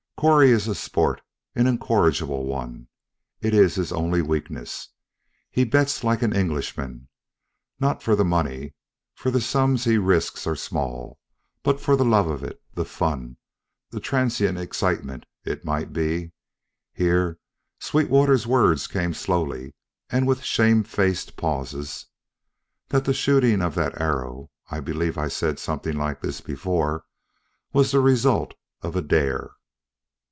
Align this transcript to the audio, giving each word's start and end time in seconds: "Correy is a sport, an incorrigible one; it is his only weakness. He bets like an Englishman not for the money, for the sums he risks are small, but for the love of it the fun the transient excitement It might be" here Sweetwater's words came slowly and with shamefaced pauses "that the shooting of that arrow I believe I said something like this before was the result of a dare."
"Correy 0.21 0.51
is 0.51 0.67
a 0.67 0.75
sport, 0.75 1.19
an 1.55 1.65
incorrigible 1.65 2.45
one; 2.45 2.87
it 3.41 3.55
is 3.55 3.73
his 3.73 3.91
only 3.91 4.21
weakness. 4.21 4.89
He 5.49 5.63
bets 5.63 6.03
like 6.03 6.21
an 6.21 6.31
Englishman 6.31 7.07
not 7.79 8.03
for 8.03 8.15
the 8.15 8.23
money, 8.23 8.75
for 9.15 9.31
the 9.31 9.41
sums 9.41 9.83
he 9.83 9.97
risks 9.97 10.45
are 10.45 10.55
small, 10.55 11.17
but 11.63 11.79
for 11.81 11.95
the 11.95 12.05
love 12.05 12.27
of 12.27 12.43
it 12.43 12.61
the 12.71 12.85
fun 12.85 13.37
the 13.89 13.99
transient 13.99 14.59
excitement 14.59 15.25
It 15.43 15.65
might 15.65 15.91
be" 15.91 16.33
here 16.93 17.39
Sweetwater's 17.79 18.45
words 18.45 18.85
came 18.85 19.15
slowly 19.15 19.73
and 20.11 20.27
with 20.27 20.43
shamefaced 20.43 21.35
pauses 21.35 22.05
"that 22.89 23.05
the 23.05 23.13
shooting 23.15 23.59
of 23.63 23.73
that 23.73 23.99
arrow 23.99 24.51
I 24.69 24.81
believe 24.81 25.17
I 25.17 25.29
said 25.29 25.57
something 25.57 25.97
like 25.97 26.21
this 26.21 26.41
before 26.41 27.05
was 27.73 27.89
the 27.91 27.99
result 28.01 28.53
of 28.83 28.95
a 28.95 29.01
dare." 29.01 29.53